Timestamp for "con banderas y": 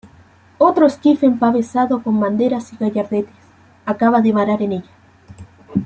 2.01-2.77